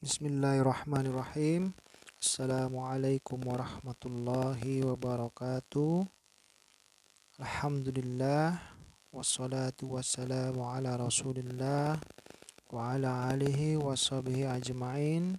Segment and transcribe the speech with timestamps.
[0.00, 1.76] Bismillahirrahmanirrahim.
[2.16, 6.08] Assalamualaikum warahmatullahi wabarakatuh.
[7.36, 8.56] Alhamdulillah
[9.12, 12.00] wassalatu wassalamu ala Rasulillah
[12.72, 15.36] wa ala alihi wa sahbihi ajma'in.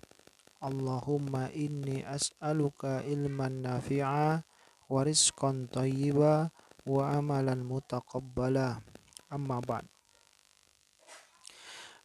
[0.61, 6.53] Allahumma inni as'aluka ilman nafi'a wa rizqan tayyiba
[6.85, 8.77] wa amalan mutaqabbala.
[9.25, 9.89] Amma ba'd.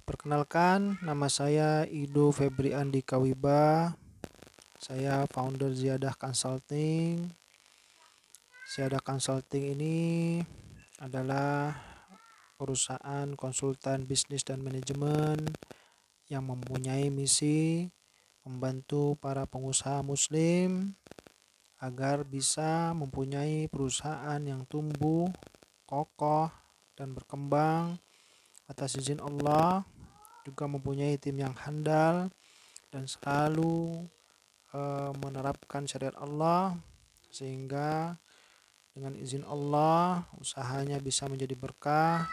[0.07, 3.91] Perkenalkan, nama saya Ido Febri Andi Kawiba.
[4.78, 7.27] Saya founder Ziyadah Consulting.
[8.70, 9.98] Ziyadah Consulting ini
[11.02, 11.74] adalah
[12.55, 15.42] perusahaan konsultan bisnis dan manajemen
[16.30, 17.91] yang mempunyai misi
[18.47, 20.95] membantu para pengusaha muslim
[21.83, 25.27] agar bisa mempunyai perusahaan yang tumbuh,
[25.83, 26.47] kokoh,
[26.95, 27.98] dan berkembang
[28.70, 29.83] atas izin Allah
[30.46, 32.30] juga mempunyai tim yang handal
[32.95, 34.06] dan selalu
[34.70, 36.78] uh, menerapkan syariat Allah
[37.34, 38.14] sehingga
[38.94, 42.30] dengan izin Allah usahanya bisa menjadi berkah,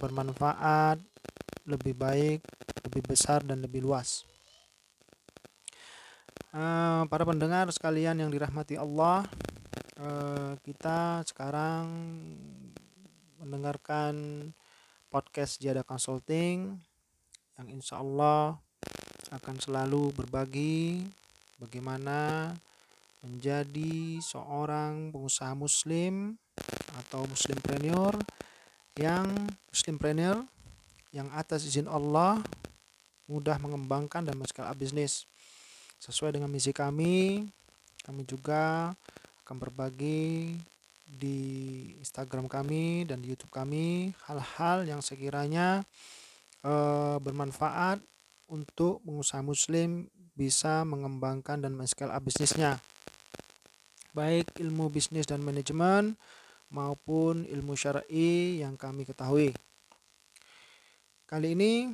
[0.00, 0.98] bermanfaat,
[1.68, 2.40] lebih baik,
[2.88, 4.26] lebih besar dan lebih luas.
[6.50, 9.22] Uh, para pendengar sekalian yang dirahmati Allah,
[10.00, 11.86] uh, kita sekarang
[13.38, 14.50] mendengarkan
[15.06, 16.82] podcast Jada Consulting
[17.60, 18.56] yang insya Allah
[19.32, 21.04] akan selalu berbagi
[21.56, 22.52] bagaimana
[23.22, 26.36] menjadi seorang pengusaha muslim
[27.06, 28.18] atau muslimpreneur
[28.98, 29.30] yang
[29.72, 30.42] muslimpreneur
[31.14, 32.40] yang atas izin Allah
[33.30, 35.24] mudah mengembangkan dan men-scale bisnis.
[36.02, 37.46] Sesuai dengan misi kami
[38.02, 38.90] kami juga
[39.46, 40.58] akan berbagi
[41.06, 41.38] di
[42.02, 45.86] Instagram kami dan di YouTube kami hal-hal yang sekiranya
[46.66, 48.02] uh, bermanfaat
[48.50, 52.80] untuk pengusaha muslim bisa mengembangkan dan men-scale up bisnisnya.
[54.12, 56.16] Baik ilmu bisnis dan manajemen
[56.72, 59.52] maupun ilmu syar'i yang kami ketahui.
[61.28, 61.92] Kali ini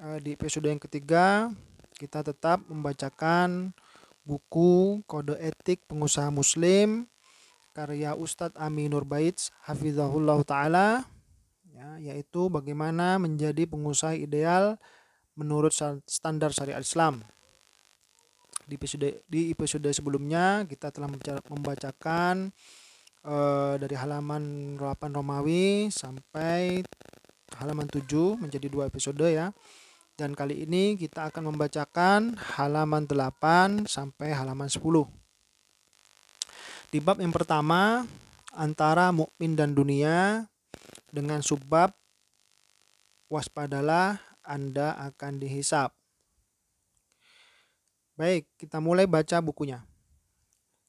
[0.00, 1.48] uh, di episode yang ketiga
[1.96, 3.72] kita tetap membacakan
[4.26, 7.08] buku Kode Etik Pengusaha Muslim
[7.76, 11.13] karya Ustadz Aminur Baits Hafizahullah Ta'ala
[11.84, 14.80] ya, yaitu bagaimana menjadi pengusaha ideal
[15.36, 15.74] menurut
[16.08, 17.20] standar syariat Islam.
[18.64, 21.12] Di episode di episode sebelumnya kita telah
[21.52, 22.48] membacakan
[23.28, 26.80] uh, dari halaman 8 Romawi sampai
[27.60, 29.52] halaman 7 menjadi dua episode ya.
[30.14, 34.80] Dan kali ini kita akan membacakan halaman 8 sampai halaman 10.
[36.94, 38.06] Di bab yang pertama
[38.54, 40.46] antara mukmin dan dunia
[41.14, 41.94] dengan subbab
[43.30, 45.94] waspadalah Anda akan dihisap.
[48.18, 49.86] Baik, kita mulai baca bukunya.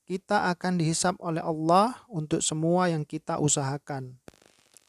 [0.05, 4.17] Kita akan dihisap oleh Allah untuk semua yang kita usahakan.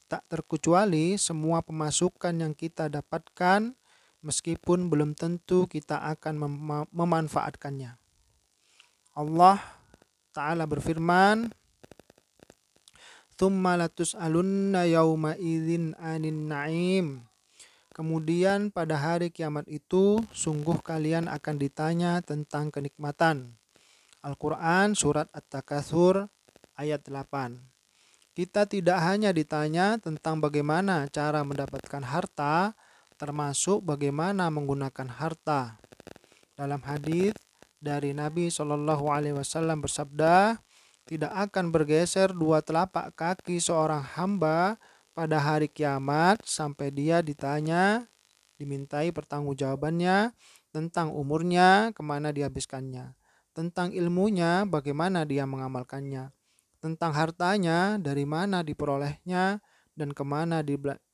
[0.09, 3.73] Tak terkecuali semua pemasukan yang kita dapatkan
[4.21, 6.53] meskipun belum tentu kita akan mem
[6.93, 7.97] memanfaatkannya.
[9.17, 9.57] Allah
[10.37, 11.49] Ta'ala berfirman,
[13.37, 17.21] Thumma latus'alunna yawma idzin anin na'im.
[17.93, 23.57] Kemudian pada hari kiamat itu sungguh kalian akan ditanya tentang kenikmatan.
[24.25, 26.29] Al-Quran Surat At-Takatsur
[26.77, 27.61] ayat 8
[28.33, 32.73] Kita tidak hanya ditanya tentang bagaimana cara mendapatkan harta,
[33.21, 35.77] termasuk bagaimana menggunakan harta.
[36.57, 37.37] Dalam hadis
[37.77, 40.57] dari Nabi Shallallahu Alaihi Wasallam bersabda,
[41.07, 44.75] tidak akan bergeser dua telapak kaki seorang hamba
[45.15, 48.05] pada hari kiamat sampai dia ditanya,
[48.59, 50.35] dimintai pertanggungjawabannya
[50.75, 53.15] tentang umurnya, ke mana dihabiskannya,
[53.55, 56.29] tentang ilmunya, bagaimana dia mengamalkannya,
[56.83, 59.63] tentang hartanya, dari mana diperolehnya,
[59.97, 60.61] dan ke mana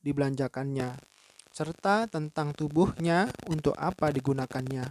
[0.02, 1.00] dibelanjakannya,
[1.48, 4.84] serta tentang tubuhnya, untuk apa digunakannya.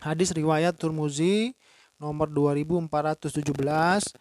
[0.00, 1.52] Hadis riwayat Turmuzi
[1.98, 4.14] nomor 2417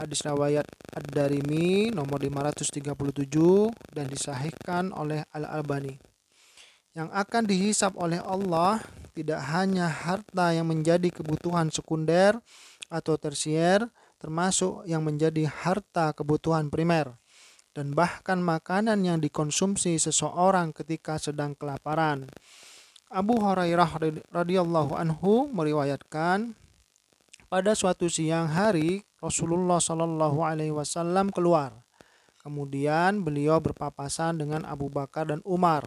[0.00, 0.64] hadis riwayat
[0.96, 2.80] Ad-Darimi nomor 537
[3.92, 6.00] dan disahihkan oleh Al-Albani.
[6.96, 8.82] Yang akan dihisap oleh Allah
[9.14, 12.34] tidak hanya harta yang menjadi kebutuhan sekunder
[12.90, 13.86] atau tersier,
[14.18, 17.14] termasuk yang menjadi harta kebutuhan primer,
[17.70, 22.26] dan bahkan makanan yang dikonsumsi seseorang ketika sedang kelaparan.
[23.10, 23.90] Abu Hurairah
[24.34, 26.58] radhiyallahu anhu meriwayatkan
[27.50, 31.82] pada suatu siang hari, Rasulullah Shallallahu Alaihi Wasallam keluar.
[32.38, 35.82] Kemudian beliau berpapasan dengan Abu Bakar dan Umar.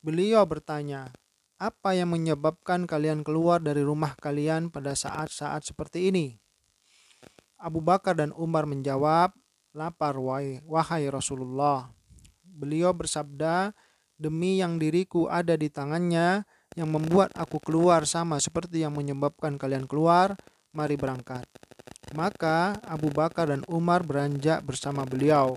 [0.00, 1.12] Beliau bertanya,
[1.60, 6.40] apa yang menyebabkan kalian keluar dari rumah kalian pada saat-saat seperti ini?
[7.60, 9.36] Abu Bakar dan Umar menjawab,
[9.76, 11.92] lapar wahai Rasulullah.
[12.40, 13.76] Beliau bersabda,
[14.16, 19.88] demi yang diriku ada di tangannya yang membuat aku keluar sama seperti yang menyebabkan kalian
[19.88, 20.36] keluar,
[20.76, 21.48] mari berangkat.
[22.14, 25.56] Maka Abu Bakar dan Umar beranjak bersama beliau.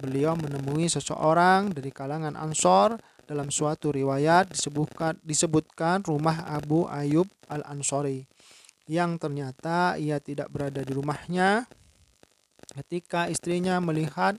[0.00, 2.96] Beliau menemui seseorang dari kalangan Ansor
[3.28, 8.24] dalam suatu riwayat disebutkan, disebutkan rumah Abu Ayub Al-Ansori
[8.84, 11.64] yang ternyata ia tidak berada di rumahnya
[12.76, 14.36] ketika istrinya melihat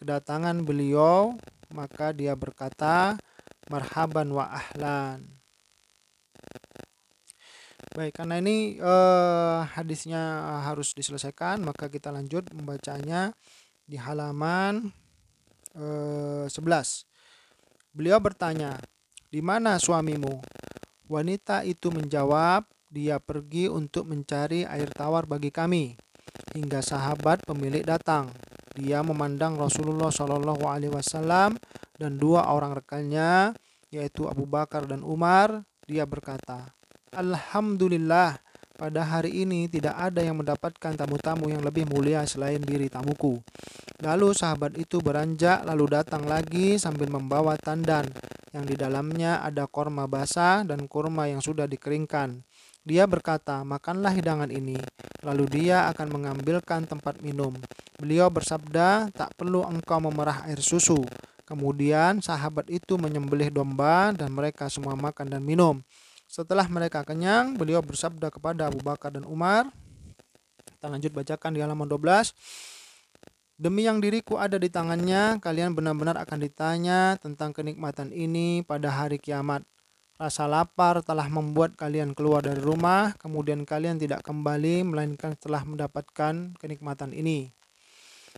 [0.00, 1.36] kedatangan beliau
[1.68, 3.20] maka dia berkata
[3.68, 5.37] marhaban wa ahlan
[7.96, 10.20] Baik, karena ini eh, hadisnya
[10.68, 13.32] harus diselesaikan, maka kita lanjut membacanya
[13.88, 14.92] di halaman
[15.72, 17.08] eh, 11.
[17.96, 18.76] Beliau bertanya,
[19.32, 20.44] "Di mana suamimu?"
[21.08, 25.96] Wanita itu menjawab, "Dia pergi untuk mencari air tawar bagi kami."
[26.52, 28.28] Hingga sahabat pemilik datang.
[28.78, 31.58] Dia memandang Rasulullah Shallallahu Alaihi Wasallam
[31.98, 33.56] dan dua orang rekannya,
[33.90, 35.66] yaitu Abu Bakar dan Umar.
[35.88, 36.77] Dia berkata,
[37.14, 38.40] "Alhamdulillah,
[38.78, 43.42] pada hari ini tidak ada yang mendapatkan tamu-tamu yang lebih mulia selain diri tamuku.
[43.98, 48.06] Lalu sahabat itu beranjak lalu datang lagi sambil membawa tandan
[48.54, 52.40] yang di dalamnya ada korma basah dan kurma yang sudah dikeringkan.
[52.86, 54.78] Dia berkata, makanlah hidangan ini.
[55.20, 57.52] Lalu dia akan mengambilkan tempat minum.
[58.00, 61.02] Beliau bersabda, tak perlu engkau memerah air susu.
[61.44, 65.82] Kemudian sahabat itu menyembelih domba dan mereka semua makan dan minum.
[66.38, 69.74] Setelah mereka kenyang, beliau bersabda kepada Abu Bakar dan Umar.
[70.70, 72.30] Kita lanjut bacakan di halaman 12.
[73.58, 79.18] Demi yang diriku ada di tangannya, kalian benar-benar akan ditanya tentang kenikmatan ini pada hari
[79.18, 79.66] kiamat.
[80.14, 86.54] Rasa lapar telah membuat kalian keluar dari rumah, kemudian kalian tidak kembali, melainkan telah mendapatkan
[86.54, 87.50] kenikmatan ini.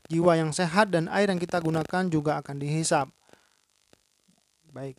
[0.09, 3.13] Jiwa yang sehat dan air yang kita gunakan juga akan dihisap.
[4.73, 4.97] Baik,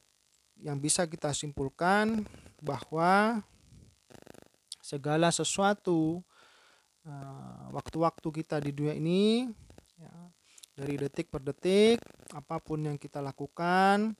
[0.61, 2.29] yang bisa kita simpulkan
[2.61, 3.41] bahwa
[4.79, 6.21] segala sesuatu
[7.03, 9.49] eh, waktu-waktu kita di dunia ini
[9.97, 10.13] ya,
[10.77, 11.97] dari detik per detik
[12.31, 14.13] apa pun yang kita lakukan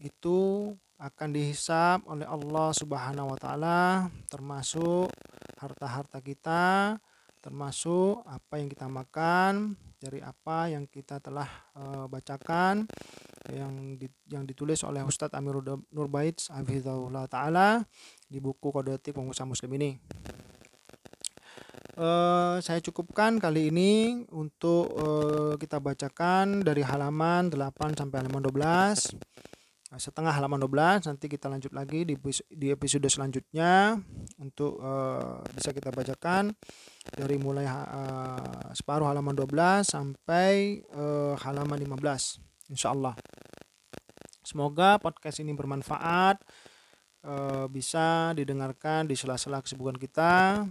[0.00, 5.08] itu akan dihisap oleh Allah Subhanahu wa taala termasuk
[5.56, 6.96] harta-harta kita
[7.40, 12.88] termasuk apa yang kita makan dari apa yang kita telah uh, bacakan
[13.52, 17.84] yang di, yang ditulis oleh Ustadz Amirul Nurbait Hafizahullah Ta'ala
[18.28, 19.90] di buku Kode Etik Pengusaha Muslim ini.
[22.00, 29.20] Uh, saya cukupkan kali ini untuk uh, kita bacakan dari halaman 8 sampai halaman 12
[29.98, 32.14] setengah halaman 12 nanti kita lanjut lagi di,
[32.46, 33.98] di episode selanjutnya
[34.38, 36.54] untuk uh, bisa kita bacakan
[37.10, 43.18] dari mulai uh, separuh halaman 12 sampai uh, halaman 15 insya Allah.
[44.40, 46.42] Semoga podcast ini bermanfaat,
[47.22, 50.64] eh, bisa didengarkan di sela-sela kesibukan kita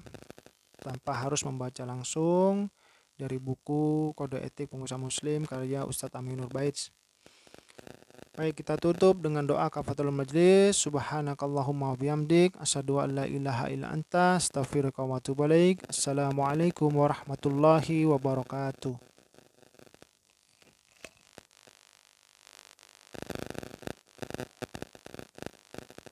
[0.84, 2.68] tanpa harus membaca langsung
[3.16, 6.92] dari buku Kode Etik Pengusaha Muslim karya Ustadz Aminur Baits.
[8.40, 10.80] Baik, kita tutup dengan doa kafatul majlis.
[10.88, 12.56] Subhanakallahumma bihamdik.
[12.56, 14.40] Asyadu an la ilaha illa anta.
[14.40, 15.44] Astaghfirullah wa atubu
[15.92, 18.96] Assalamualaikum warahmatullahi wabarakatuh.